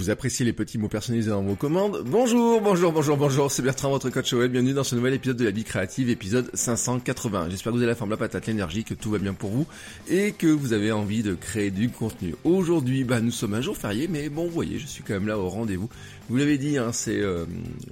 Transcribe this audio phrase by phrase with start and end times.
[0.00, 3.90] Vous appréciez les petits mots personnalisés dans vos commandes Bonjour, bonjour, bonjour, bonjour, c'est Bertrand,
[3.90, 4.50] votre coach web.
[4.50, 7.50] Bienvenue dans ce nouvel épisode de la vie créative, épisode 580.
[7.50, 9.66] J'espère que vous avez la forme, la patate, l'énergie, que tout va bien pour vous
[10.08, 12.34] et que vous avez envie de créer du contenu.
[12.44, 15.38] Aujourd'hui, bah, nous sommes un jour férié, mais bon, voyez, je suis quand même là
[15.38, 15.90] au rendez-vous.
[16.30, 17.44] Vous l'avez dit, hein, c'est, euh,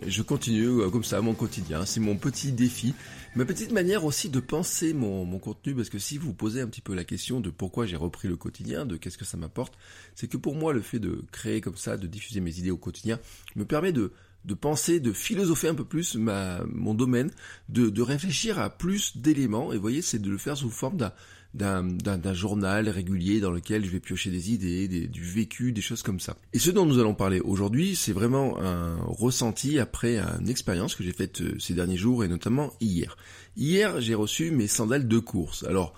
[0.06, 1.84] je continue euh, comme ça mon quotidien.
[1.84, 2.94] C'est mon petit défi
[3.38, 6.80] Ma petite manière aussi de penser mon, contenu, parce que si vous posez un petit
[6.80, 9.74] peu la question de pourquoi j'ai repris le quotidien, de qu'est-ce que ça m'apporte,
[10.16, 12.76] c'est que pour moi le fait de créer comme ça, de diffuser mes idées au
[12.76, 13.20] quotidien,
[13.54, 14.10] me permet de,
[14.44, 17.30] de penser, de philosopher un peu plus ma, mon domaine,
[17.68, 20.96] de, de réfléchir à plus d'éléments, et vous voyez, c'est de le faire sous forme
[20.96, 21.12] d'un
[21.54, 26.20] d'un journal régulier dans lequel je vais piocher des idées, du vécu, des choses comme
[26.20, 26.36] ça.
[26.52, 31.02] Et ce dont nous allons parler aujourd'hui, c'est vraiment un ressenti après une expérience que
[31.02, 33.16] j'ai faite euh, ces derniers jours et notamment hier.
[33.56, 35.64] Hier, j'ai reçu mes sandales de course.
[35.64, 35.94] Alors,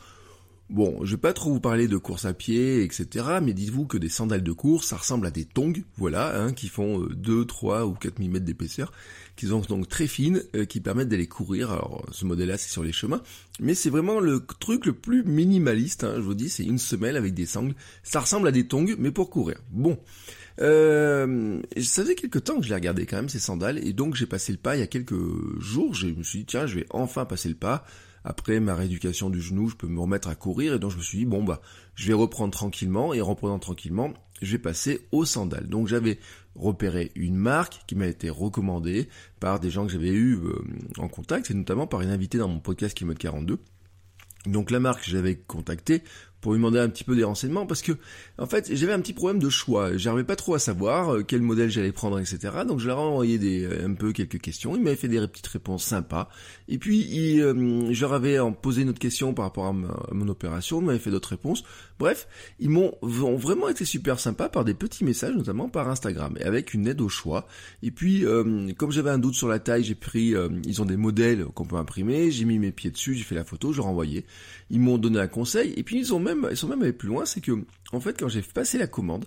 [0.71, 3.41] Bon, je vais pas trop vous parler de course à pied, etc.
[3.43, 6.69] Mais dites-vous que des sandales de course, ça ressemble à des tongs, voilà, hein, qui
[6.69, 8.93] font 2, euh, 3 ou 4 mm d'épaisseur,
[9.35, 11.73] qui sont donc très fines, euh, qui permettent d'aller courir.
[11.73, 13.21] Alors, ce modèle-là, c'est sur les chemins.
[13.59, 17.17] Mais c'est vraiment le truc le plus minimaliste, hein, je vous dis, c'est une semelle
[17.17, 17.75] avec des sangles.
[18.05, 19.59] Ça ressemble à des tongs, mais pour courir.
[19.73, 19.99] Bon.
[20.61, 24.15] Euh, ça faisait quelques temps que je les regardais quand même, ces sandales, et donc
[24.15, 25.15] j'ai passé le pas il y a quelques
[25.59, 27.85] jours, je me suis dit, tiens, je vais enfin passer le pas,
[28.25, 31.03] après ma rééducation du genou, je peux me remettre à courir et donc je me
[31.03, 31.61] suis dit bon bah
[31.95, 35.69] je vais reprendre tranquillement et en reprenant tranquillement, je vais passer aux sandales.
[35.69, 36.19] Donc j'avais
[36.55, 40.63] repéré une marque qui m'a été recommandée par des gens que j'avais eu euh,
[40.99, 43.59] en contact, et notamment par une invitée dans mon podcast qui 42.
[44.47, 46.03] Donc la marque que j'avais contactée
[46.41, 47.93] pour lui demander un petit peu des renseignements parce que
[48.39, 49.97] en fait j'avais un petit problème de choix.
[49.97, 52.39] J'arrivais pas trop à savoir euh, quel modèle j'allais prendre, etc.
[52.67, 54.75] Donc je leur ai envoyé des, euh, un peu quelques questions.
[54.75, 56.29] Il m'avait fait des petites réponses sympas.
[56.69, 60.29] Et puis il, euh, je leur avais posé une autre question par rapport à, mon
[60.29, 60.81] opération.
[60.81, 61.65] Il m'avait fait d'autres réponses.
[61.99, 66.45] Bref, ils m'ont vraiment été super sympas par des petits messages, notamment par Instagram, et
[66.45, 67.47] avec une aide au choix.
[67.83, 68.25] Et puis
[68.79, 70.35] comme j'avais un doute sur la taille, j'ai pris,
[70.67, 72.31] ils ont des modèles qu'on peut imprimer.
[72.31, 74.25] J'ai mis mes pieds dessus, j'ai fait la photo, je renvoyé.
[74.71, 75.75] Ils m'ont donné un conseil.
[75.77, 76.21] Et puis ils ont
[76.51, 77.53] ils sont même allés plus loin, c'est que
[77.93, 79.25] en fait quand j'ai passé la commande,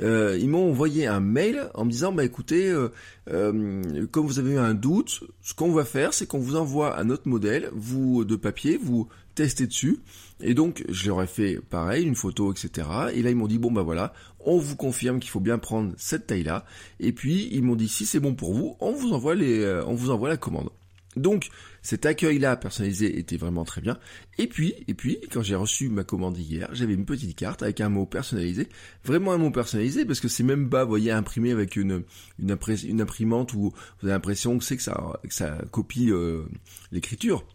[0.00, 2.88] euh, ils m'ont envoyé un mail en me disant bah écoutez, euh,
[3.30, 6.98] euh, comme vous avez eu un doute, ce qu'on va faire, c'est qu'on vous envoie
[6.98, 10.00] un autre modèle, vous de papier, vous testez dessus.
[10.40, 12.88] Et donc je leur ai fait pareil, une photo, etc.
[13.14, 15.92] Et là ils m'ont dit bon bah voilà, on vous confirme qu'il faut bien prendre
[15.96, 16.64] cette taille-là.
[17.00, 19.94] Et puis ils m'ont dit si c'est bon pour vous, on vous envoie les, on
[19.94, 20.70] vous envoie la commande.
[21.16, 21.48] Donc
[21.86, 23.96] cet accueil-là personnalisé était vraiment très bien.
[24.38, 27.80] Et puis, et puis, quand j'ai reçu ma commande hier, j'avais une petite carte avec
[27.80, 28.68] un mot personnalisé,
[29.04, 32.02] vraiment un mot personnalisé, parce que c'est même pas, vous voyez, imprimé avec une
[32.40, 36.42] une, imprimante où vous avez l'impression que c'est que ça que ça copie euh,
[36.90, 37.46] l'écriture.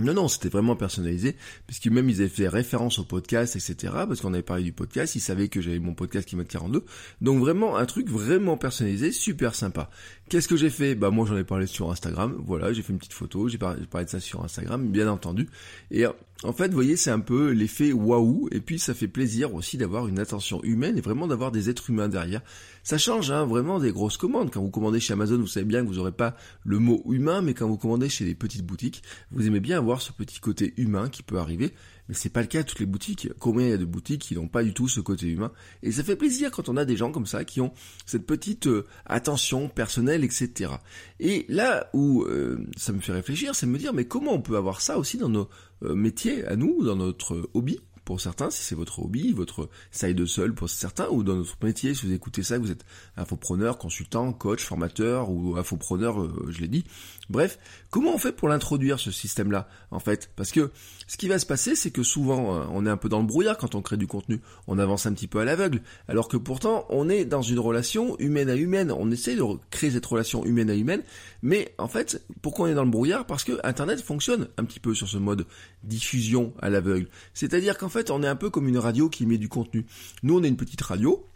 [0.00, 1.36] Non, non, c'était vraiment personnalisé,
[1.66, 5.14] puisque même ils avaient fait référence au podcast, etc., parce qu'on avait parlé du podcast,
[5.16, 6.84] ils savaient que j'avais mon podcast qui m'a 42,
[7.20, 9.90] donc vraiment un truc vraiment personnalisé, super sympa.
[10.28, 10.94] Qu'est-ce que j'ai fait?
[10.94, 13.86] Bah moi j'en ai parlé sur Instagram, voilà, j'ai fait une petite photo, j'ai parlé,
[13.86, 15.48] parlé, de ça sur Instagram, bien entendu,
[15.90, 16.04] et
[16.44, 19.76] en fait, vous voyez, c'est un peu l'effet waouh, et puis ça fait plaisir aussi
[19.76, 22.42] d'avoir une attention humaine et vraiment d'avoir des êtres humains derrière.
[22.84, 24.52] Ça change hein, vraiment des grosses commandes.
[24.52, 27.42] Quand vous commandez chez Amazon, vous savez bien que vous n'aurez pas le mot humain,
[27.42, 30.74] mais quand vous commandez chez les petites boutiques, vous aimez bien avoir ce petit côté
[30.76, 31.74] humain qui peut arriver.
[32.08, 33.28] Mais c'est pas le cas à toutes les boutiques.
[33.38, 35.52] Combien il y a de boutiques qui n'ont pas du tout ce côté humain?
[35.82, 37.72] Et ça fait plaisir quand on a des gens comme ça qui ont
[38.06, 40.72] cette petite euh, attention personnelle, etc.
[41.20, 44.40] Et là où euh, ça me fait réfléchir, c'est de me dire mais comment on
[44.40, 45.48] peut avoir ça aussi dans nos
[45.82, 47.80] euh, métiers à nous, dans notre hobby?
[48.04, 51.92] Pour certains, si c'est votre hobby, votre side seul pour certains, ou dans notre métier,
[51.92, 52.86] si vous écoutez ça, vous êtes
[53.18, 56.84] infopreneur, consultant, coach, formateur, ou infopreneur, je l'ai dit.
[57.30, 57.58] Bref,
[57.90, 60.30] comment on fait pour l'introduire ce système-là, en fait?
[60.34, 60.70] Parce que
[61.06, 63.26] ce qui va se passer, c'est que souvent, euh, on est un peu dans le
[63.26, 64.40] brouillard quand on crée du contenu.
[64.66, 68.16] On avance un petit peu à l'aveugle, alors que pourtant, on est dans une relation
[68.18, 68.92] humaine à humaine.
[68.92, 71.02] On essaie de créer cette relation humaine à humaine,
[71.42, 73.26] mais en fait, pourquoi on est dans le brouillard?
[73.26, 75.46] Parce que Internet fonctionne un petit peu sur ce mode
[75.84, 77.08] diffusion à l'aveugle.
[77.34, 79.84] C'est-à-dire qu'en fait, on est un peu comme une radio qui met du contenu.
[80.22, 81.26] Nous, on est une petite radio,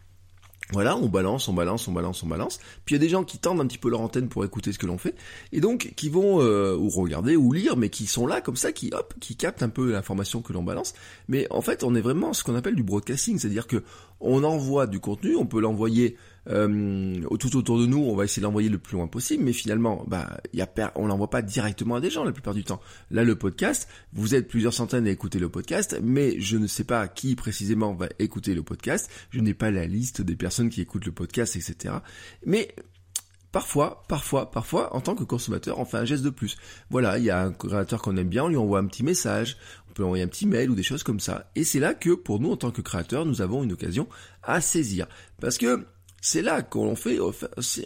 [0.70, 2.59] Voilà, on balance, on balance, on balance, on balance.
[2.85, 4.73] Puis il y a des gens qui tendent un petit peu leur antenne pour écouter
[4.73, 5.14] ce que l'on fait,
[5.53, 8.73] et donc qui vont euh, ou regarder ou lire, mais qui sont là comme ça,
[8.73, 10.94] qui hop, qui captent un peu l'information que l'on balance.
[11.29, 13.82] Mais en fait, on est vraiment ce qu'on appelle du broadcasting, c'est-à-dire que
[14.20, 16.17] on envoie du contenu, on peut l'envoyer
[16.49, 19.53] euh, tout autour de nous, on va essayer de l'envoyer le plus loin possible, mais
[19.53, 22.81] finalement, bah, y a on l'envoie pas directement à des gens la plupart du temps.
[23.11, 26.85] Là, le podcast, vous êtes plusieurs centaines à écouter le podcast, mais je ne sais
[26.85, 29.11] pas qui précisément va écouter le podcast.
[29.31, 31.97] Je n'ai pas la liste des personnes qui écoutent le podcast, etc.
[32.44, 32.75] Mais
[33.53, 36.56] Parfois, parfois, parfois, en tant que consommateur, on fait un geste de plus.
[36.89, 39.59] Voilà, il y a un créateur qu'on aime bien, on lui envoie un petit message,
[39.91, 41.50] on peut envoyer un petit mail ou des choses comme ça.
[41.55, 44.09] Et c'est là que, pour nous, en tant que créateur, nous avons une occasion
[44.43, 45.06] à saisir.
[45.39, 45.87] Parce que
[46.25, 47.19] c'est là qu'on fait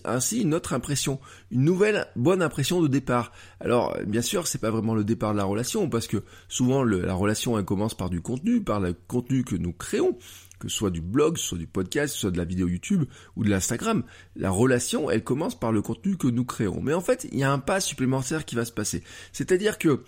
[0.04, 1.18] ainsi notre impression,
[1.50, 3.32] une nouvelle bonne impression de départ.
[3.60, 7.14] Alors bien sûr, c'est pas vraiment le départ de la relation parce que souvent la
[7.14, 10.18] relation elle commence par du contenu, par le contenu que nous créons,
[10.58, 13.04] que ce soit du blog, soit du podcast, soit de la vidéo YouTube
[13.36, 14.04] ou de l'Instagram.
[14.36, 16.82] La relation, elle commence par le contenu que nous créons.
[16.82, 19.02] Mais en fait, il y a un pas supplémentaire qui va se passer.
[19.32, 20.02] C'est-à-dire que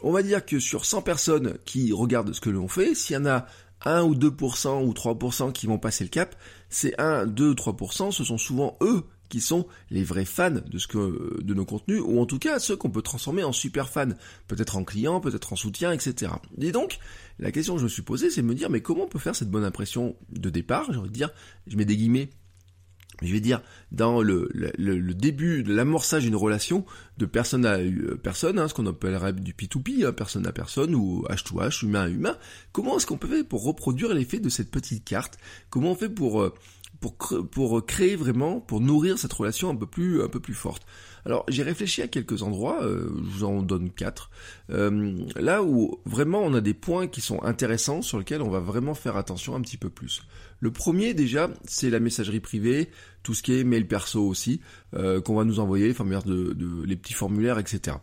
[0.00, 3.18] on va dire que sur 100 personnes qui regardent ce que l'on fait, s'il y
[3.18, 3.46] en a
[3.84, 6.34] 1 ou 2% ou 3% qui vont passer le cap,
[6.74, 10.86] ces 1, 2, 3%, ce sont souvent eux qui sont les vrais fans de ce
[10.86, 14.10] que de nos contenus ou en tout cas ceux qu'on peut transformer en super fans,
[14.48, 16.32] peut-être en clients, peut-être en soutien, etc.
[16.58, 16.98] Et donc
[17.38, 19.18] la question que je me suis posée, c'est de me dire mais comment on peut
[19.18, 21.30] faire cette bonne impression de départ J'ai envie de dire,
[21.66, 22.30] je mets des guillemets
[23.22, 23.62] je vais dire,
[23.92, 26.84] dans le, le, début de l'amorçage d'une relation
[27.18, 30.94] de personne à euh, personne, hein, ce qu'on appellerait du P2P, hein, personne à personne,
[30.94, 32.36] ou H2H, humain à humain,
[32.72, 35.38] comment est-ce qu'on peut faire pour reproduire l'effet de cette petite carte?
[35.70, 36.54] Comment on fait pour, euh,
[37.10, 40.84] pour, créer vraiment, pour nourrir cette relation un peu plus, un peu plus forte
[41.26, 44.30] alors j'ai réfléchi à quelques endroits, euh, je vous en donne quatre,
[44.70, 48.60] euh, là où vraiment on a des points qui sont intéressants sur lesquels on va
[48.60, 50.22] vraiment faire attention un petit peu plus.
[50.60, 52.90] Le premier déjà, c'est la messagerie privée,
[53.22, 54.60] tout ce qui est mail perso aussi,
[54.94, 57.96] euh, qu'on va nous envoyer, de, de, les petits formulaires, etc.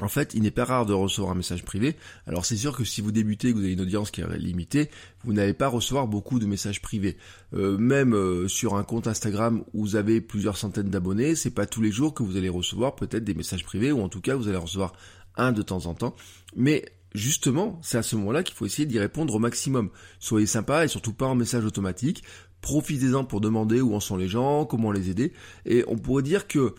[0.00, 1.96] En fait, il n'est pas rare de recevoir un message privé.
[2.26, 4.90] Alors c'est sûr que si vous débutez, que vous avez une audience qui est limitée,
[5.24, 7.18] vous n'allez pas recevoir beaucoup de messages privés.
[7.52, 11.66] Euh, même euh, sur un compte Instagram où vous avez plusieurs centaines d'abonnés, c'est pas
[11.66, 14.34] tous les jours que vous allez recevoir peut-être des messages privés, ou en tout cas
[14.34, 14.94] vous allez recevoir
[15.36, 16.14] un de temps en temps.
[16.56, 19.90] Mais justement, c'est à ce moment-là qu'il faut essayer d'y répondre au maximum.
[20.20, 22.22] Soyez sympa et surtout pas en message automatique.
[22.62, 25.32] Profitez-en pour demander où en sont les gens, comment les aider.
[25.66, 26.74] Et on pourrait dire que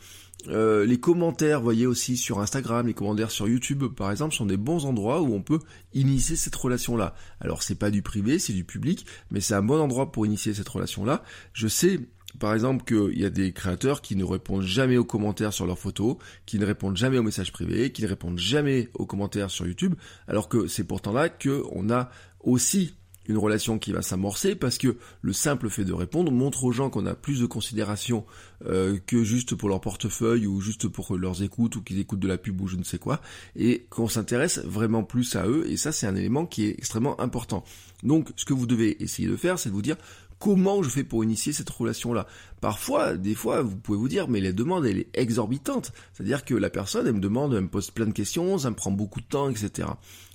[0.50, 4.46] euh, les commentaires, vous voyez aussi sur Instagram, les commentaires sur YouTube, par exemple, sont
[4.46, 5.60] des bons endroits où on peut
[5.94, 7.16] initier cette relation-là.
[7.40, 10.54] Alors c'est pas du privé, c'est du public, mais c'est un bon endroit pour initier
[10.54, 11.24] cette relation-là.
[11.54, 12.00] Je sais
[12.40, 15.78] par exemple qu'il y a des créateurs qui ne répondent jamais aux commentaires sur leurs
[15.78, 19.68] photos, qui ne répondent jamais aux messages privés, qui ne répondent jamais aux commentaires sur
[19.68, 19.96] YouTube,
[20.28, 22.10] alors que c'est pourtant là qu'on a
[22.42, 22.96] aussi
[23.28, 26.90] une relation qui va s'amorcer parce que le simple fait de répondre montre aux gens
[26.90, 28.26] qu'on a plus de considération
[28.66, 32.28] euh, que juste pour leur portefeuille ou juste pour leurs écoutes ou qu'ils écoutent de
[32.28, 33.22] la pub ou je ne sais quoi
[33.56, 37.20] et qu'on s'intéresse vraiment plus à eux et ça c'est un élément qui est extrêmement
[37.22, 37.64] important.
[38.04, 39.98] Donc ce que vous devez essayer de faire c'est de vous dire
[40.44, 42.28] comment je fais pour initier cette relation-là
[42.60, 45.94] Parfois, des fois, vous pouvez vous dire, mais la demande, elle est exorbitante.
[46.12, 48.76] C'est-à-dire que la personne, elle me demande, elle me pose plein de questions, ça me
[48.76, 49.88] prend beaucoup de temps, etc.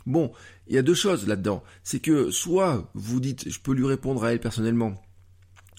[0.06, 0.32] Bon,
[0.66, 1.62] il y a deux choses là-dedans.
[1.84, 4.94] C'est que soit vous dites, je peux lui répondre à elle personnellement,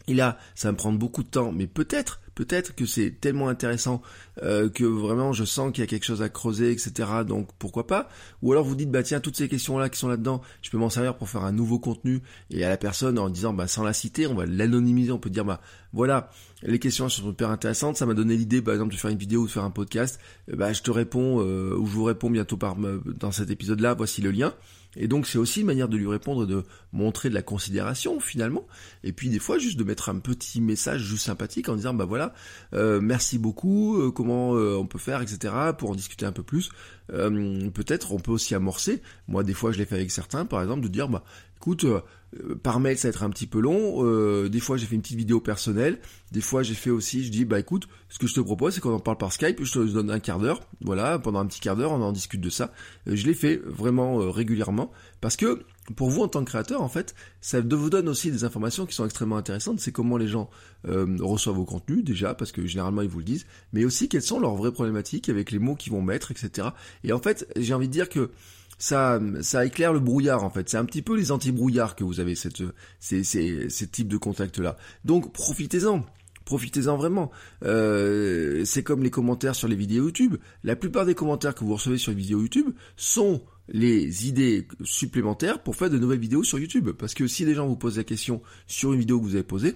[0.07, 3.49] et là, ça va me prendre beaucoup de temps, mais peut-être peut-être que c'est tellement
[3.49, 4.01] intéressant
[4.43, 7.09] euh, que vraiment je sens qu'il y a quelque chose à creuser, etc.
[7.27, 8.07] Donc pourquoi pas
[8.41, 10.77] Ou alors vous dites bah tiens toutes ces questions là qui sont là-dedans, je peux
[10.77, 13.83] m'en servir pour faire un nouveau contenu et à la personne en disant bah sans
[13.83, 15.59] la citer, on va l'anonymiser, on peut dire bah
[15.91, 16.31] voilà
[16.63, 19.41] les questions sont super intéressantes, ça m'a donné l'idée par exemple de faire une vidéo
[19.41, 22.55] ou de faire un podcast, bah je te réponds euh, ou je vous réponds bientôt
[22.55, 24.53] par dans cet épisode là, voici le lien.
[24.95, 28.65] Et donc c'est aussi une manière de lui répondre, de montrer de la considération finalement.
[29.03, 32.05] Et puis des fois juste de mettre un petit message juste sympathique en disant bah
[32.05, 32.33] voilà,
[32.73, 35.53] euh, merci beaucoup, euh, comment euh, on peut faire, etc.
[35.77, 36.71] pour en discuter un peu plus.
[37.09, 39.01] Peut-être on peut aussi amorcer.
[39.27, 41.23] Moi des fois je l'ai fait avec certains, par exemple, de dire bah
[41.57, 44.85] écoute, euh, par mail ça va être un petit peu long, euh, des fois j'ai
[44.85, 45.99] fait une petite vidéo personnelle,
[46.31, 48.81] des fois j'ai fait aussi, je dis bah écoute, ce que je te propose c'est
[48.81, 51.59] qu'on en parle par Skype, je te donne un quart d'heure, voilà, pendant un petit
[51.59, 52.71] quart d'heure on en discute de ça.
[53.07, 54.91] Euh, je l'ai fait vraiment régulièrement.
[55.21, 55.63] Parce que
[55.95, 58.95] pour vous en tant que créateur en fait, ça vous donne aussi des informations qui
[58.95, 60.49] sont extrêmement intéressantes, c'est comment les gens
[60.83, 64.39] reçoivent vos contenus déjà parce que généralement ils vous le disent, mais aussi quelles sont
[64.39, 66.69] leurs vraies problématiques avec les mots qu'ils vont mettre, etc.
[67.03, 68.31] Et en fait j'ai envie de dire que
[68.79, 70.69] ça, ça éclaire le brouillard en fait.
[70.69, 72.63] C'est un petit peu les anti-brouillards que vous avez cette,
[72.99, 74.77] ces, ces, ces types de contacts là.
[75.05, 76.03] Donc profitez-en.
[76.45, 77.29] Profitez-en vraiment.
[77.63, 80.37] Euh, c'est comme les commentaires sur les vidéos YouTube.
[80.63, 85.61] La plupart des commentaires que vous recevez sur les vidéos YouTube sont les idées supplémentaires
[85.63, 86.89] pour faire de nouvelles vidéos sur YouTube.
[86.91, 89.43] Parce que si des gens vous posent la question sur une vidéo que vous avez
[89.43, 89.75] posée,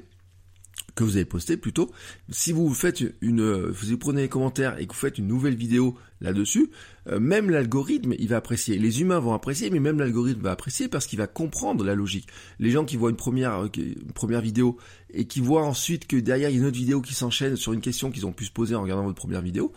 [0.96, 1.90] que vous avez posté plutôt.
[2.30, 5.98] Si vous faites une, vous prenez les commentaires et que vous faites une nouvelle vidéo
[6.22, 6.70] là-dessus,
[7.08, 8.78] euh, même l'algorithme, il va apprécier.
[8.78, 12.28] Les humains vont apprécier, mais même l'algorithme va apprécier parce qu'il va comprendre la logique.
[12.60, 14.78] Les gens qui voient une première, euh, une première vidéo
[15.12, 17.74] et qui voient ensuite que derrière il y a une autre vidéo qui s'enchaîne sur
[17.74, 19.74] une question qu'ils ont pu se poser en regardant votre première vidéo,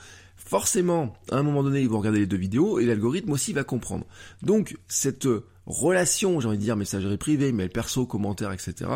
[0.47, 3.65] forcément, à un moment donné, ils vont regarder les deux vidéos et l'algorithme aussi va
[3.65, 4.07] comprendre.
[4.43, 5.29] Donc, cette
[5.67, 8.91] relation, j'ai envie de dire messagerie privée, mail perso, commentaires, etc.,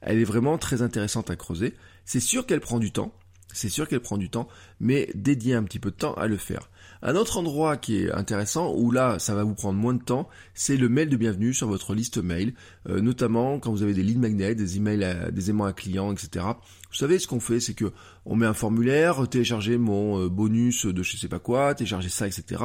[0.00, 1.74] elle est vraiment très intéressante à creuser.
[2.04, 3.14] C'est sûr qu'elle prend du temps,
[3.52, 4.48] c'est sûr qu'elle prend du temps,
[4.80, 6.68] mais dédier un petit peu de temps à le faire.
[7.02, 10.28] Un autre endroit qui est intéressant, où là ça va vous prendre moins de temps,
[10.54, 12.54] c'est le mail de bienvenue sur votre liste mail,
[12.88, 16.12] euh, notamment quand vous avez des lead magnets, des emails, à, des aimants à clients,
[16.12, 16.46] etc.
[16.90, 17.92] Vous savez ce qu'on fait, c'est que
[18.24, 22.26] on met un formulaire, télécharger mon euh, bonus de je sais pas quoi, télécharger ça,
[22.26, 22.64] etc.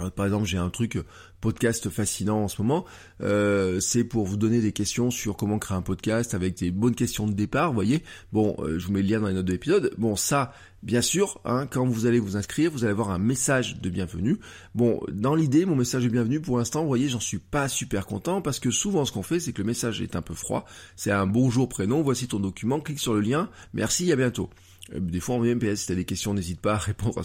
[0.00, 1.04] Euh, par exemple, j'ai un truc euh,
[1.40, 2.84] podcast fascinant en ce moment.
[3.20, 6.94] Euh, c'est pour vous donner des questions sur comment créer un podcast avec des bonnes
[6.94, 7.68] questions de départ.
[7.68, 8.02] Vous voyez.
[8.32, 9.92] Bon, je vous mets le lien dans les notes de l'épisode.
[9.98, 13.80] Bon, ça, bien sûr, hein, quand vous allez vous inscrire, vous allez avoir un message
[13.80, 14.38] de bienvenue.
[14.74, 18.06] Bon, dans l'idée, mon message de bienvenue, pour l'instant, vous voyez, j'en suis pas super
[18.06, 20.64] content parce que souvent, ce qu'on fait, c'est que le message est un peu froid.
[20.96, 22.02] C'est un bonjour prénom.
[22.02, 22.80] Voici ton document.
[22.80, 23.50] Clique sur le lien.
[23.74, 24.10] Merci.
[24.12, 24.48] À bientôt.
[24.94, 27.22] Euh, des fois en PS, si t'as des questions, n'hésite pas à répondre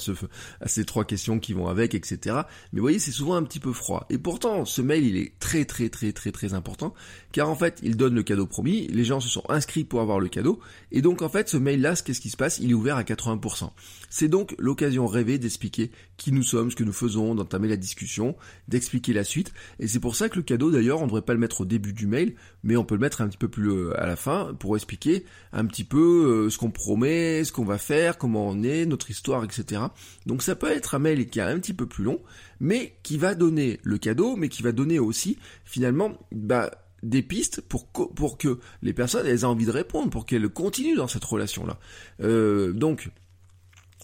[0.61, 2.35] à ces trois questions qui vont avec, etc.
[2.71, 4.05] Mais vous voyez, c'est souvent un petit peu froid.
[4.09, 6.93] Et pourtant, ce mail, il est très très très très très important,
[7.31, 10.19] car en fait, il donne le cadeau promis, les gens se sont inscrits pour avoir
[10.19, 10.59] le cadeau,
[10.91, 12.59] et donc en fait, ce mail-là, qu'est-ce qui se passe?
[12.59, 13.71] Il est ouvert à 80%.
[14.09, 18.35] C'est donc l'occasion rêvée d'expliquer qui nous sommes, ce que nous faisons, d'entamer la discussion,
[18.67, 21.33] d'expliquer la suite, et c'est pour ça que le cadeau, d'ailleurs, on ne devrait pas
[21.33, 23.69] le mettre au début du mail, mais on peut le mettre un petit peu plus
[23.69, 27.65] euh, à la fin, pour expliquer un petit peu euh, ce qu'on promet, ce qu'on
[27.65, 29.81] va faire, comment on est, notre histoire, etc.
[30.25, 32.21] Donc ça peut être un mail qui est un petit peu plus long,
[32.59, 36.71] mais qui va donner le cadeau, mais qui va donner aussi finalement bah,
[37.03, 41.25] des pistes pour, que les personnes aient envie de répondre, pour qu'elles continuent dans cette
[41.25, 41.79] relation-là.
[42.21, 43.09] Euh, donc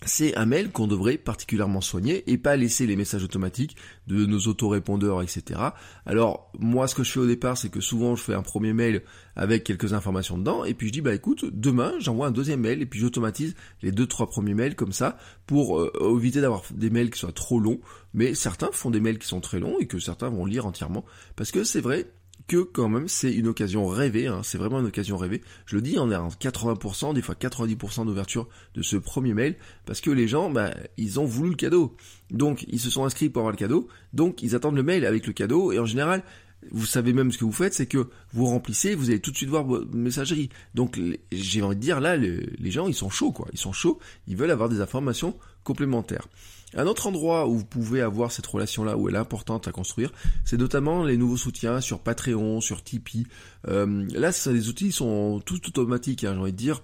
[0.05, 3.75] c'est un mail qu'on devrait particulièrement soigner et pas laisser les messages automatiques
[4.07, 5.59] de nos autorépondeurs, etc.
[6.05, 8.73] Alors moi ce que je fais au départ c'est que souvent je fais un premier
[8.73, 9.01] mail
[9.35, 12.81] avec quelques informations dedans et puis je dis bah écoute demain j'envoie un deuxième mail
[12.81, 15.17] et puis j'automatise les deux trois premiers mails comme ça
[15.47, 17.79] pour euh, éviter d'avoir des mails qui soient trop longs
[18.13, 21.03] mais certains font des mails qui sont très longs et que certains vont lire entièrement
[21.35, 22.07] parce que c'est vrai
[22.47, 25.41] que quand même c'est une occasion rêvée, hein, c'est vraiment une occasion rêvée.
[25.65, 29.55] Je le dis, on est à 80%, des fois 90% d'ouverture de ce premier mail,
[29.85, 31.95] parce que les gens, bah, ils ont voulu le cadeau.
[32.31, 35.27] Donc, ils se sont inscrits pour avoir le cadeau, donc ils attendent le mail avec
[35.27, 36.23] le cadeau, et en général,
[36.71, 39.37] vous savez même ce que vous faites, c'est que vous remplissez, vous allez tout de
[39.37, 40.49] suite voir votre messagerie.
[40.75, 40.99] Donc,
[41.31, 43.47] j'ai envie de dire, là, les gens, ils sont chauds, quoi.
[43.53, 46.27] Ils sont chauds, ils veulent avoir des informations complémentaires.
[46.75, 50.11] Un autre endroit où vous pouvez avoir cette relation-là, où elle est importante à construire,
[50.45, 53.27] c'est notamment les nouveaux soutiens sur Patreon, sur Tipeee.
[53.67, 56.81] Euh, là, ça, les outils sont tous automatiques, hein, j'ai envie de dire.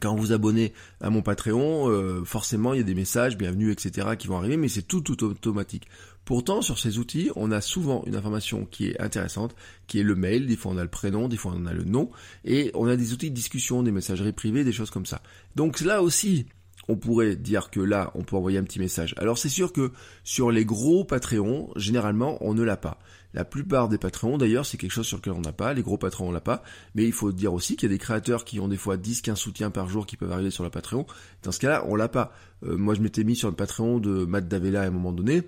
[0.00, 4.16] Quand vous abonnez à mon Patreon, euh, forcément il y a des messages, bienvenue, etc.
[4.18, 5.86] qui vont arriver, mais c'est tout, tout automatique.
[6.24, 9.54] Pourtant, sur ces outils, on a souvent une information qui est intéressante,
[9.86, 11.84] qui est le mail, des fois on a le prénom, des fois on a le
[11.84, 12.10] nom,
[12.44, 15.22] et on a des outils de discussion, des messageries privées, des choses comme ça.
[15.54, 16.46] Donc là aussi,
[16.88, 19.14] on pourrait dire que là, on peut envoyer un petit message.
[19.18, 19.92] Alors c'est sûr que
[20.24, 22.98] sur les gros Patreons, généralement, on ne l'a pas.
[23.36, 25.74] La plupart des Patreons, d'ailleurs, c'est quelque chose sur lequel on n'a pas.
[25.74, 26.62] Les gros Patreons, on l'a pas.
[26.94, 29.20] Mais il faut dire aussi qu'il y a des créateurs qui ont des fois 10,
[29.20, 31.04] 15 soutiens par jour qui peuvent arriver sur le Patreon.
[31.42, 32.32] Dans ce cas-là, on l'a pas.
[32.64, 35.42] Euh, moi, je m'étais mis sur le Patreon de Matt Davella à un moment donné.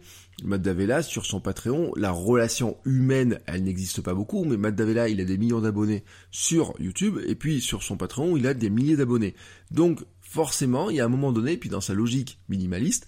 [0.44, 5.08] Matt Davella, sur son Patreon, la relation humaine, elle n'existe pas beaucoup, mais Matt Davella,
[5.08, 8.70] il a des millions d'abonnés sur YouTube, et puis sur son Patreon, il a des
[8.70, 9.34] milliers d'abonnés.
[9.70, 13.06] Donc, forcément, il y a un moment donné, puis dans sa logique minimaliste,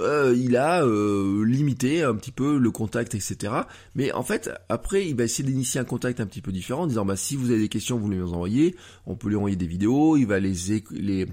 [0.00, 3.52] euh, il a euh, limité un petit peu le contact, etc.
[3.96, 6.86] Mais en fait, après, il va essayer d'initier un contact un petit peu différent, en
[6.86, 8.76] disant bah si vous avez des questions, vous les envoyer.
[9.06, 10.54] On peut lui envoyer des vidéos, il va les
[10.92, 11.26] les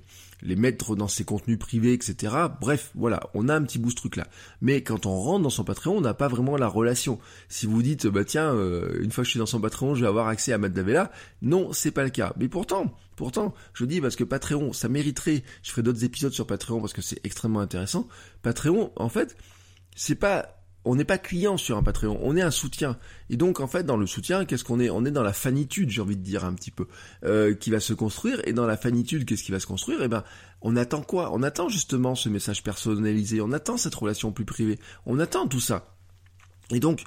[0.45, 2.33] les mettre dans ses contenus privés, etc.
[2.61, 4.27] Bref, voilà, on a un petit bout ce truc là.
[4.61, 7.19] Mais quand on rentre dans son Patreon, on n'a pas vraiment la relation.
[7.49, 10.01] Si vous dites bah tiens, euh, une fois que je suis dans son Patreon, je
[10.01, 11.11] vais avoir accès à Matt Davella,
[11.41, 12.33] non, c'est pas le cas.
[12.37, 15.43] Mais pourtant, pourtant, je dis parce que Patreon, ça mériterait.
[15.63, 18.07] Je ferai d'autres épisodes sur Patreon parce que c'est extrêmement intéressant.
[18.41, 19.35] Patreon, en fait,
[19.95, 22.97] c'est pas on n'est pas client sur un Patreon, on est un soutien.
[23.29, 24.89] Et donc en fait dans le soutien, qu'est-ce qu'on est?
[24.89, 26.87] On est dans la fanitude, j'ai envie de dire un petit peu,
[27.23, 28.39] euh, qui va se construire.
[28.47, 30.01] Et dans la fanitude, qu'est-ce qui va se construire?
[30.03, 30.23] Eh ben,
[30.61, 31.31] on attend quoi?
[31.33, 35.59] On attend justement ce message personnalisé, on attend cette relation plus privée, on attend tout
[35.59, 35.95] ça.
[36.71, 37.03] Et donc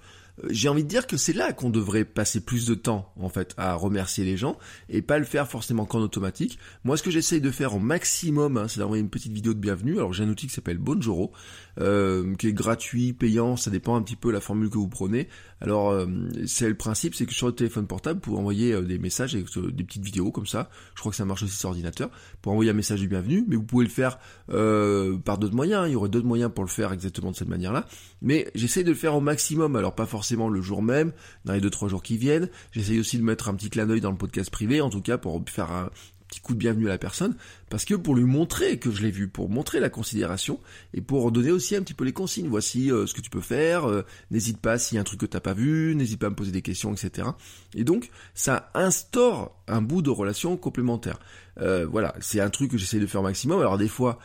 [0.51, 3.55] j'ai envie de dire que c'est là qu'on devrait passer plus de temps en fait
[3.57, 6.59] à remercier les gens et pas le faire forcément qu'en automatique.
[6.85, 9.59] Moi ce que j'essaye de faire au maximum, hein, c'est d'envoyer une petite vidéo de
[9.59, 9.97] bienvenue.
[9.97, 11.33] Alors j'ai un outil qui s'appelle Bonjoro,
[11.81, 15.29] euh, qui est gratuit, payant, ça dépend un petit peu la formule que vous prenez.
[15.61, 16.07] Alors euh,
[16.47, 19.35] c'est le principe, c'est que sur le téléphone portable, vous pouvez envoyer euh, des messages
[19.35, 20.71] avec des petites vidéos comme ça.
[20.95, 22.11] Je crois que ça marche aussi sur ordinateur
[22.43, 24.19] pour envoyer un message de bienvenue, mais vous pouvez le faire
[24.49, 25.89] par d'autres moyens.
[25.89, 27.87] Il y aurait d'autres moyens pour le faire exactement de cette manière-là.
[28.23, 29.77] Mais j'essaye de le faire au maximum.
[29.77, 31.13] Alors pas forcément le jour même,
[31.45, 32.49] dans les deux trois jours qui viennent.
[32.73, 35.19] J'essaye aussi de mettre un petit clin d'œil dans le podcast privé, en tout cas
[35.19, 35.91] pour faire un
[36.29, 37.35] petit coup de bienvenue à la personne,
[37.71, 40.61] parce que pour lui montrer que je l'ai vu, pour montrer la considération,
[40.93, 42.49] et pour donner aussi un petit peu les consignes.
[42.49, 45.21] Voici euh, ce que tu peux faire, euh, n'hésite pas s'il y a un truc
[45.21, 47.29] que t'as pas vu, n'hésite pas à me poser des questions, etc.
[47.75, 51.19] Et donc, ça instaure un bout de relation complémentaire.
[51.61, 53.59] Euh, voilà, c'est un truc que j'essaie de faire au maximum.
[53.61, 54.19] Alors des fois,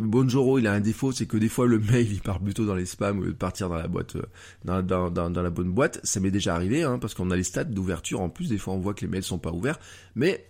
[0.00, 2.74] Bonjoro, il a un défaut, c'est que des fois le mail il part plutôt dans
[2.74, 4.16] les spams lieu de partir dans la boîte,
[4.64, 6.00] dans, dans, dans, la bonne boîte.
[6.02, 8.48] Ça m'est déjà arrivé, hein, parce qu'on a les stats d'ouverture en plus.
[8.48, 9.78] Des fois, on voit que les mails sont pas ouverts,
[10.14, 10.46] mais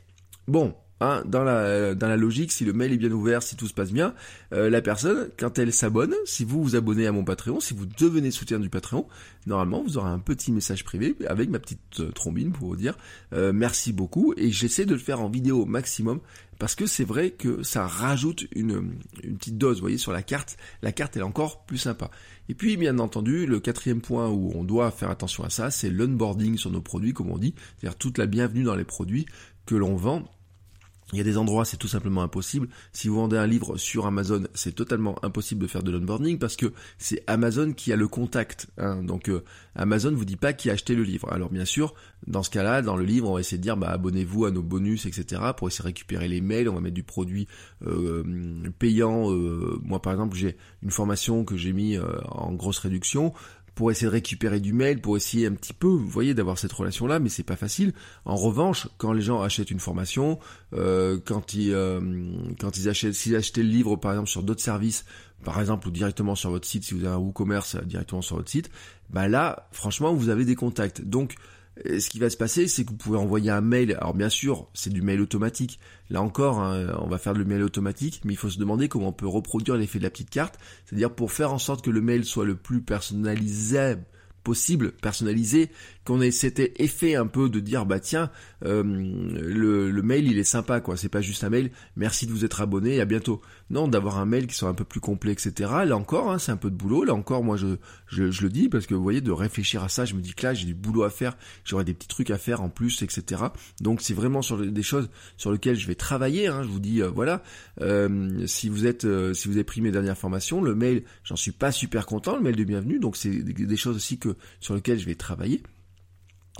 [0.48, 3.90] Bon, Hein, dans, la, logique, si le mail est bien ouvert, si tout se passe
[3.90, 4.14] bien,
[4.52, 7.86] euh, la personne, quand elle s'abonne, si vous vous abonnez à mon Patreon, si vous
[7.86, 9.08] devenez soutien du Patreon,
[9.46, 12.96] normalement vous aurez un petit message privé avec ma petite euh, trombine pour vous dire
[13.32, 16.20] euh, merci beaucoup et j'essaie de le faire en vidéo au maximum
[16.60, 18.92] parce que c'est vrai que ça rajoute une,
[19.40, 20.56] petite dose, vous voyez, sur la carte.
[20.82, 22.12] La carte est encore plus sympa.
[22.48, 25.90] Et puis bien entendu, le quatrième point où on doit faire attention à ça, c'est
[25.90, 29.26] l'onboarding sur nos produits, comme on dit, c'est-à-dire toute la bienvenue dans les produits
[29.66, 30.30] que l'on vend
[31.12, 32.68] il y a des endroits, c'est tout simplement impossible.
[32.92, 36.56] Si vous vendez un livre sur Amazon, c'est totalement impossible de faire de l'onboarding parce
[36.56, 38.68] que c'est Amazon qui a le contact.
[38.78, 39.02] Hein.
[39.02, 41.30] Donc euh, Amazon vous dit pas qui a acheté le livre.
[41.30, 41.94] Alors bien sûr,
[42.26, 44.62] dans ce cas-là, dans le livre, on va essayer de dire bah, abonnez-vous à nos
[44.62, 45.42] bonus, etc.
[45.56, 46.68] pour essayer de récupérer les mails.
[46.68, 47.46] On va mettre du produit
[47.86, 48.24] euh,
[48.78, 49.30] payant.
[49.30, 53.34] Euh, moi par exemple, j'ai une formation que j'ai mis en grosse réduction
[53.74, 56.72] pour essayer de récupérer du mail, pour essayer un petit peu, vous voyez, d'avoir cette
[56.72, 57.92] relation-là, mais c'est pas facile.
[58.24, 60.38] En revanche, quand les gens achètent une formation,
[60.74, 62.00] euh, quand ils euh,
[62.60, 65.04] quand ils achètent, s'ils achetaient le livre par exemple sur d'autres services,
[65.44, 68.50] par exemple ou directement sur votre site, si vous avez un WooCommerce directement sur votre
[68.50, 68.70] site,
[69.10, 71.02] bah là, franchement, vous avez des contacts.
[71.02, 71.34] Donc
[71.76, 73.94] ce qui va se passer, c'est que vous pouvez envoyer un mail.
[73.94, 75.80] Alors bien sûr, c'est du mail automatique.
[76.10, 79.08] Là encore, hein, on va faire le mail automatique, mais il faut se demander comment
[79.08, 80.58] on peut reproduire l'effet de la petite carte.
[80.84, 83.96] C'est-à-dire pour faire en sorte que le mail soit le plus personnalisé
[84.42, 85.70] possible, personnalisé,
[86.04, 88.30] qu'on ait cet effet un peu de dire bah tiens
[88.64, 92.44] euh, le, mail il est sympa quoi, c'est pas juste un mail, merci de vous
[92.44, 93.40] être abonné à bientôt.
[93.70, 95.70] Non, d'avoir un mail qui soit un peu plus complet, etc.
[95.86, 97.04] Là encore, hein, c'est un peu de boulot.
[97.04, 97.76] Là encore, moi je,
[98.08, 100.44] je, le dis parce que vous voyez, de réfléchir à ça, je me dis que
[100.44, 103.44] là j'ai du boulot à faire, j'aurai des petits trucs à faire en plus, etc.
[103.80, 106.48] Donc c'est vraiment sur des choses sur lesquelles je vais travailler.
[106.48, 107.42] Hein, je vous dis euh, voilà,
[107.80, 111.52] euh, si vous êtes si vous avez pris mes dernières formations, le mail, j'en suis
[111.52, 112.98] pas super content, le mail de bienvenue.
[112.98, 115.62] Donc c'est des choses aussi que sur lesquelles je vais travailler.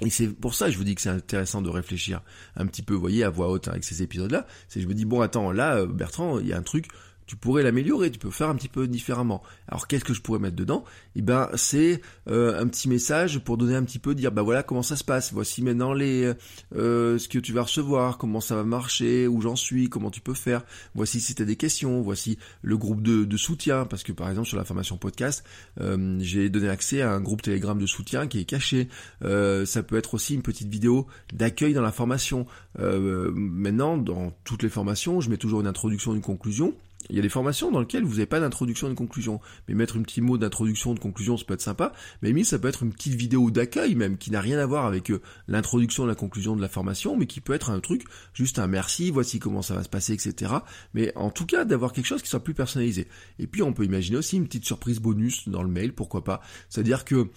[0.01, 2.23] Et c'est pour ça que je vous dis que c'est intéressant de réfléchir
[2.57, 4.47] un petit peu, vous voyez, à voix haute avec ces épisodes-là.
[4.69, 6.87] C'est je me dis, bon, attends, là, euh, Bertrand, il y a un truc,
[7.33, 9.43] tu pourrais l'améliorer, tu peux faire un petit peu différemment.
[9.67, 10.85] Alors qu'est-ce que je pourrais mettre dedans?
[11.17, 14.63] Eh ben c'est euh, un petit message pour donner un petit peu, dire bah voilà
[14.63, 15.33] comment ça se passe.
[15.33, 16.31] Voici maintenant les
[16.77, 20.21] euh, ce que tu vas recevoir, comment ça va marcher, où j'en suis, comment tu
[20.21, 20.63] peux faire.
[20.95, 24.29] Voici si tu as des questions, voici le groupe de, de, soutien parce que par
[24.29, 25.43] exemple sur la formation podcast,
[25.81, 28.91] euh, j'ai donné accès à un groupe Telegram de soutien qui est caché.
[29.23, 32.45] ça peut être aussi une petite vidéo d'accueil dans la formation.
[32.79, 36.75] maintenant dans toutes les formations, je mets toujours une introduction, une conclusion.
[37.11, 39.41] Il y a des formations dans lesquelles vous n'avez pas d'introduction et de conclusion.
[39.69, 41.93] Mais mettre un petit mot d'introduction, de conclusion, ça peut être sympa.
[42.23, 44.87] Mais mis, ça peut être une petite vidéo d'accueil même, qui n'a rien à voir
[44.87, 48.59] avec euh, l'introduction la conclusion de la formation, mais qui peut être un truc, juste
[48.59, 50.53] un merci, voici comment ça va se passer, etc.
[50.95, 53.09] Mais en tout cas, d'avoir quelque chose qui soit plus personnalisé.
[53.39, 56.41] Et puis, on peut imaginer aussi une petite surprise bonus dans le mail, pourquoi pas.
[56.69, 57.29] C'est-à-dire que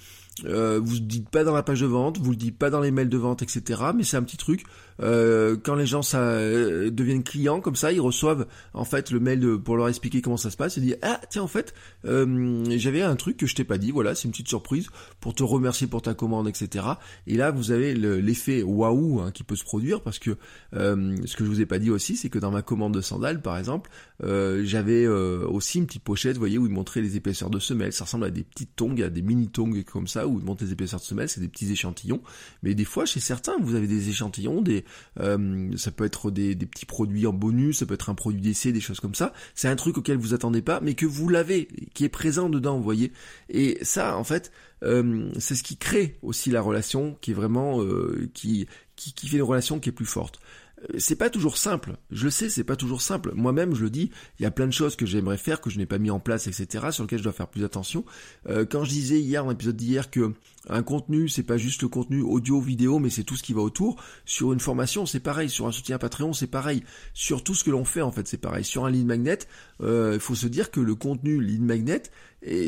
[0.43, 2.82] euh, vous ne dites pas dans la page de vente, vous le dites pas dans
[2.82, 3.82] les mails de vente, etc.
[3.95, 4.63] Mais c'est un petit truc.
[5.02, 9.19] Euh, quand les gens ça euh, deviennent clients comme ça, ils reçoivent en fait le
[9.19, 10.78] mail de, pour leur expliquer comment ça se passe.
[10.78, 13.91] Ils disent ah tiens en fait j'avais un truc que je t'ai pas dit.
[13.91, 14.88] Voilà, c'est une petite surprise
[15.19, 16.86] pour te remercier pour ta commande, etc.
[17.28, 20.38] Et là vous avez l'effet waouh hein, qui peut se produire parce que
[20.74, 23.41] ce que je vous ai pas dit aussi, c'est que dans ma commande de sandales
[23.41, 23.89] par exemple,
[24.21, 27.93] j'avais aussi une petite pochette, vous voyez où il montrait les épaisseurs de semelles.
[27.93, 30.73] Ça ressemble à des petites tongs, à des mini tongs comme ça ou monter les
[30.73, 32.21] épaisseurs de semelle, c'est des petits échantillons.
[32.63, 34.85] Mais des fois, chez certains, vous avez des échantillons, des,
[35.19, 38.71] euh, ça peut être des, petits produits en bonus, ça peut être un produit d'essai,
[38.71, 39.33] des choses comme ça.
[39.53, 42.77] C'est un truc auquel vous attendez pas, mais que vous l'avez, qui est présent dedans,
[42.77, 43.11] vous voyez.
[43.49, 44.51] Et ça, en fait,
[44.83, 49.38] euh, c'est ce qui crée aussi la relation, qui est vraiment, euh, qui, qui fait
[49.38, 50.39] une relation qui est plus forte.
[50.81, 51.97] Euh, c'est pas toujours simple.
[52.11, 53.31] Je le sais, c'est pas toujours simple.
[53.35, 55.77] Moi-même, je le dis, il y a plein de choses que j'aimerais faire, que je
[55.77, 58.05] n'ai pas mis en place, etc., sur lesquelles je dois faire plus attention.
[58.49, 60.33] Euh, quand je disais hier, dans l'épisode d'hier, que
[60.67, 63.61] un contenu, c'est pas juste le contenu audio, vidéo, mais c'est tout ce qui va
[63.61, 64.01] autour.
[64.25, 65.49] Sur une formation, c'est pareil.
[65.49, 66.83] Sur un soutien Patreon, c'est pareil.
[67.13, 68.63] Sur tout ce que l'on fait, en fait, c'est pareil.
[68.63, 69.39] Sur un lead magnet,
[69.81, 72.03] euh, il faut se dire que le contenu lead magnet,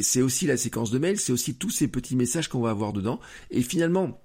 [0.02, 2.93] c'est aussi la séquence de mails, c'est aussi tous ces petits messages qu'on va avoir
[2.93, 3.20] dedans.
[3.52, 4.20] Et finalement,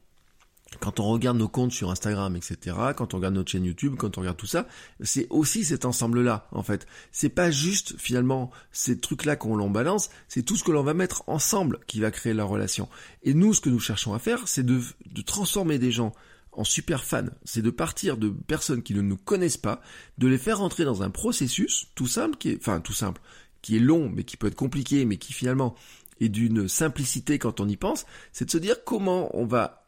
[0.81, 4.19] quand on regarde nos comptes sur Instagram, etc., quand on regarde notre chaîne YouTube, quand
[4.19, 4.67] on regarde tout ça,
[5.01, 6.87] c'est aussi cet ensemble-là, en fait.
[7.11, 10.95] C'est pas juste, finalement, ces trucs-là qu'on l'en balance, c'est tout ce que l'on va
[10.95, 12.89] mettre ensemble qui va créer la relation.
[13.23, 16.13] Et nous, ce que nous cherchons à faire, c'est de, de transformer des gens
[16.53, 17.31] en super fans.
[17.45, 19.81] C'est de partir de personnes qui ne nous connaissent pas,
[20.19, 23.21] de les faire rentrer dans un processus tout simple, qui est, enfin, tout simple,
[23.63, 25.75] qui est long, mais qui peut être compliqué, mais qui finalement
[26.21, 29.82] est d'une simplicité quand on y pense, c'est de se dire comment on va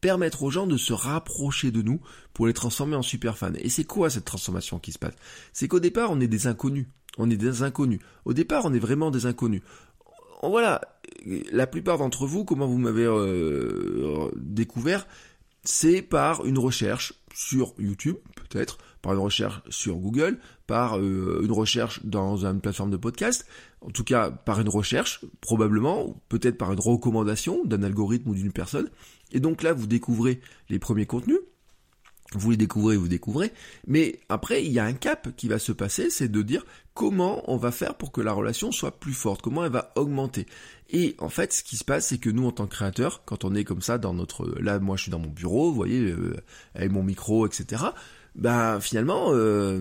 [0.00, 2.00] permettre aux gens de se rapprocher de nous
[2.32, 3.52] pour les transformer en super fans.
[3.58, 5.14] Et c'est quoi cette transformation qui se passe?
[5.52, 6.86] C'est qu'au départ, on est des inconnus.
[7.18, 8.00] On est des inconnus.
[8.24, 9.62] Au départ, on est vraiment des inconnus.
[10.42, 10.80] Voilà,
[11.52, 15.06] la plupart d'entre vous, comment vous m'avez euh, découvert,
[15.64, 21.52] c'est par une recherche sur YouTube, peut-être, par une recherche sur Google, par euh, une
[21.52, 23.46] recherche dans une plateforme de podcast,
[23.80, 28.52] en tout cas par une recherche, probablement, peut-être par une recommandation d'un algorithme ou d'une
[28.52, 28.90] personne,
[29.32, 31.38] et donc là, vous découvrez les premiers contenus,
[32.34, 33.52] vous les découvrez, vous découvrez,
[33.86, 36.64] mais après, il y a un cap qui va se passer, c'est de dire
[36.94, 40.46] comment on va faire pour que la relation soit plus forte, comment elle va augmenter.
[40.90, 43.44] Et en fait, ce qui se passe, c'est que nous, en tant que créateurs, quand
[43.44, 44.46] on est comme ça dans notre...
[44.60, 46.36] Là, moi, je suis dans mon bureau, vous voyez, euh,
[46.74, 47.84] avec mon micro, etc.,
[48.40, 49.80] bah finalement, euh,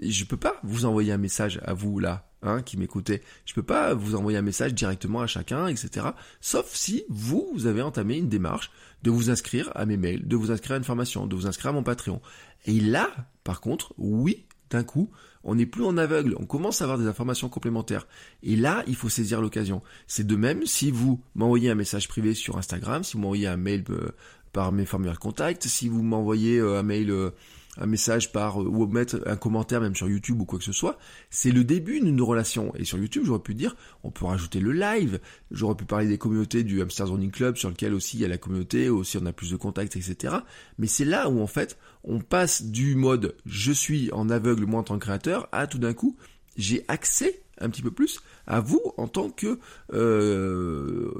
[0.00, 3.22] je peux pas vous envoyer un message à vous, là, Hein, qui m'écoutez.
[3.46, 6.08] Je peux pas vous envoyer un message directement à chacun, etc.
[6.42, 8.70] Sauf si vous, vous avez entamé une démarche
[9.02, 11.70] de vous inscrire à mes mails, de vous inscrire à une formation, de vous inscrire
[11.70, 12.20] à mon Patreon.
[12.66, 13.08] Et là,
[13.44, 15.10] par contre, oui, d'un coup,
[15.42, 18.06] on n'est plus en aveugle, on commence à avoir des informations complémentaires.
[18.42, 19.82] Et là, il faut saisir l'occasion.
[20.06, 23.56] C'est de même si vous m'envoyez un message privé sur Instagram, si vous m'envoyez un
[23.56, 24.10] mail euh,
[24.52, 27.30] par mes formulaires contact, si vous m'envoyez euh, un mail euh,
[27.78, 30.72] un message par euh, ou mettre un commentaire même sur YouTube ou quoi que ce
[30.72, 30.98] soit,
[31.30, 32.74] c'est le début d'une relation.
[32.76, 36.18] Et sur YouTube, j'aurais pu dire, on peut rajouter le live, j'aurais pu parler des
[36.18, 39.26] communautés du Hamster Zoning Club sur lequel aussi il y a la communauté, aussi on
[39.26, 40.36] a plus de contacts, etc.
[40.78, 44.80] Mais c'est là où en fait, on passe du mode je suis en aveugle moi
[44.80, 46.16] en tant que créateur à tout d'un coup,
[46.56, 49.58] j'ai accès un petit peu plus à vous en tant que
[49.92, 51.12] euh,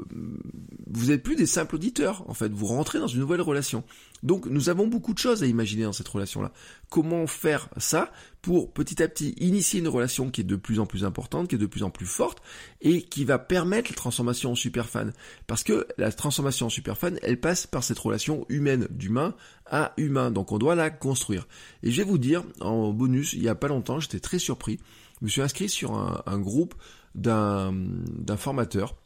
[0.86, 2.52] vous n'êtes plus des simples auditeurs en fait.
[2.52, 3.84] Vous rentrez dans une nouvelle relation.
[4.22, 6.52] Donc nous avons beaucoup de choses à imaginer dans cette relation là
[6.88, 8.10] comment faire ça
[8.40, 11.56] pour petit à petit initier une relation qui est de plus en plus importante qui
[11.56, 12.38] est de plus en plus forte
[12.80, 15.12] et qui va permettre la transformation en super fan
[15.46, 19.34] parce que la transformation en super fan elle passe par cette relation humaine d'humain
[19.66, 20.30] à humain.
[20.30, 21.46] Donc on doit la construire.
[21.82, 24.78] Et je vais vous dire en bonus il y a pas longtemps j'étais très surpris.
[25.20, 26.74] Je me suis inscrit sur un, groupe
[27.14, 28.96] d'un formateur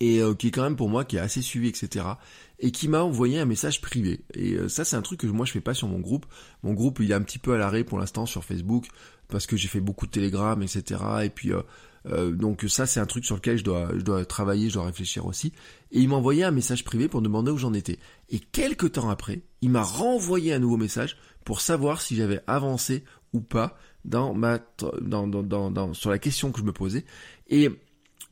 [0.00, 2.04] et euh, qui est quand même pour moi qui est assez suivi etc
[2.58, 4.20] et qui m'a envoyé un message privé.
[4.34, 6.26] Et euh, ça c'est un truc que moi je fais pas sur mon groupe.
[6.62, 8.86] Mon groupe il est un petit peu à l'arrêt pour l'instant sur Facebook
[9.28, 11.52] parce que j'ai fait beaucoup de Telegram etc et puis
[12.06, 14.84] euh, donc ça c'est un truc sur lequel je dois je dois travailler je dois
[14.84, 15.52] réfléchir aussi.
[15.92, 17.98] Et il m'a envoyé un message privé pour demander où j'en étais.
[18.28, 23.04] Et quelques temps après il m'a renvoyé un nouveau message pour savoir si j'avais avancé
[23.32, 24.58] ou pas dans ma
[25.00, 27.04] dans, dans, dans, sur la question que je me posais.
[27.48, 27.70] Et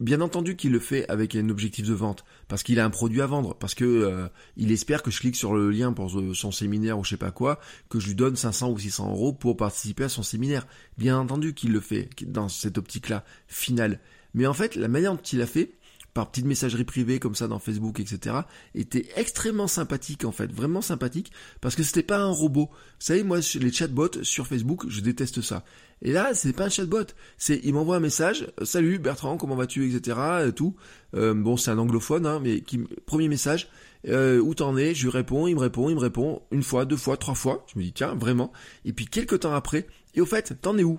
[0.01, 3.21] bien entendu qu'il le fait avec un objectif de vente parce qu'il a un produit
[3.21, 6.53] à vendre parce que euh, il espère que je clique sur le lien pour son
[6.53, 7.59] séminaire ou je sais pas quoi
[7.89, 10.67] que je lui donne 500 ou 600 euros pour participer à son séminaire.
[10.97, 14.01] Bien entendu qu'il le fait dans cette optique là finale.
[14.35, 15.73] Mais en fait la manière dont il a fait
[16.19, 18.39] par petite messagerie privée comme ça dans Facebook, etc.,
[18.75, 22.71] était extrêmement sympathique en fait, vraiment sympathique, parce que c'était pas un robot.
[22.73, 25.63] Vous savez, moi, les chatbots sur Facebook, je déteste ça.
[26.03, 27.05] Et là, c'est pas un chatbot,
[27.37, 30.19] c'est il m'envoie un message, salut Bertrand, comment vas-tu, etc.
[30.49, 30.75] Et tout.
[31.15, 33.69] Euh, bon, c'est un anglophone, hein, mais qui, premier message,
[34.09, 34.97] euh, où t'en es?
[34.97, 37.65] Je lui réponds, il me répond, il me répond une fois, deux fois, trois fois.
[37.73, 38.53] Je me dis tiens, vraiment.
[38.85, 40.99] Et puis quelques temps après, et au fait, t'en es où?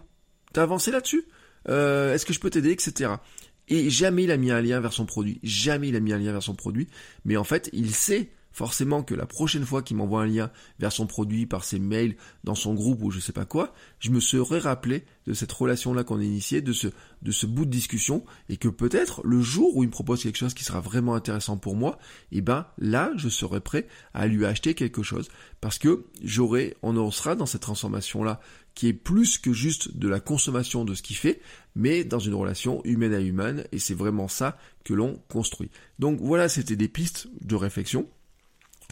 [0.53, 1.25] T'as avancé là-dessus?
[1.67, 3.11] Euh, Est-ce que je peux t'aider, etc.
[3.69, 5.39] Et jamais il a mis un lien vers son produit.
[5.43, 6.87] Jamais il a mis un lien vers son produit.
[7.23, 10.91] Mais en fait, il sait forcément que la prochaine fois qu'il m'envoie un lien vers
[10.91, 14.19] son produit par ses mails, dans son groupe ou je sais pas quoi, je me
[14.19, 16.87] serais rappelé de cette relation-là qu'on a initiée, de ce,
[17.21, 20.37] de ce bout de discussion, et que peut-être le jour où il me propose quelque
[20.37, 21.99] chose qui sera vraiment intéressant pour moi,
[22.31, 25.29] et eh ben là, je serai prêt à lui acheter quelque chose,
[25.61, 28.39] parce que j'aurai, on en sera dans cette transformation-là
[28.75, 31.41] qui est plus que juste de la consommation de ce qu'il fait,
[31.75, 35.69] mais dans une relation humaine à humaine, et c'est vraiment ça que l'on construit.
[35.99, 38.07] Donc voilà, c'était des pistes de réflexion.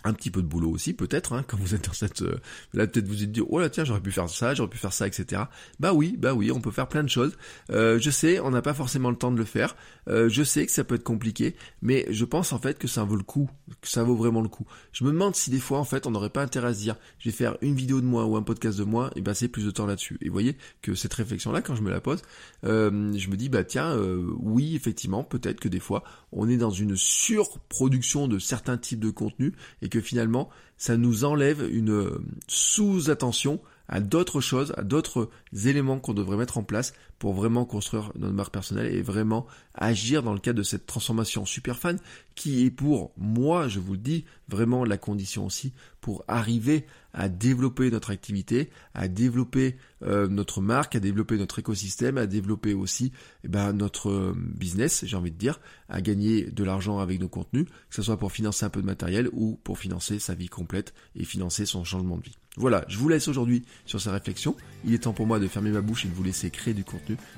[0.04, 2.40] Un petit peu de boulot aussi peut-être hein, quand vous êtes dans cette euh,
[2.74, 4.94] là peut-être vous êtes dit oh là tiens j'aurais pu faire ça j'aurais pu faire
[4.94, 5.44] ça etc
[5.80, 7.38] bah oui bah oui on peut faire plein de choses.
[7.72, 9.76] Euh, je sais on n'a pas forcément le temps de le faire.
[10.08, 13.04] Euh, je sais que ça peut être compliqué mais je pense en fait que ça
[13.04, 13.50] vaut le coup
[13.82, 14.66] que ça vaut vraiment le coup.
[14.92, 16.96] Je me demande si des fois en fait on n'aurait pas intérêt à se dire
[17.20, 19.66] je vais faire une vidéo de moi ou un podcast de moi et passer plus
[19.66, 20.18] de temps là-dessus.
[20.22, 22.22] Et vous voyez que cette réflexion là quand je me la pose
[22.64, 23.98] je me dis bah tiens
[24.40, 29.10] oui effectivement peut-être que des fois on est dans une surproduction de certains types de
[29.10, 35.30] contenus et que finalement ça nous enlève une euh, sous-attention à d'autres choses, à d'autres
[35.66, 40.24] éléments qu'on devrait mettre en place pour vraiment construire notre marque personnelle et vraiment agir
[40.24, 42.00] dans le cadre de cette transformation super fan
[42.36, 47.30] qui est pour moi, je vous le dis, vraiment la condition aussi pour arriver à
[47.30, 53.12] développer notre activité, à développer euh, notre marque, à développer notre écosystème, à développer aussi
[53.44, 57.28] eh ben, notre euh, business, j'ai envie de dire, à gagner de l'argent avec nos
[57.28, 60.50] contenus, que ce soit pour financer un peu de matériel ou pour financer sa vie
[60.50, 62.38] complète et financer son changement de vie.
[62.58, 64.56] Voilà, je vous laisse aujourd'hui sur ces réflexions.
[64.84, 66.84] Il est temps pour moi de fermer ma bouche et de vous laisser créer du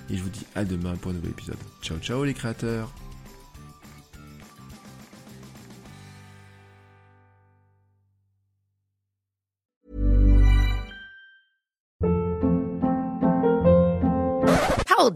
[0.09, 1.57] Et je vous dis à demain pour un nouvel épisode.
[1.81, 2.91] Ciao ciao les créateurs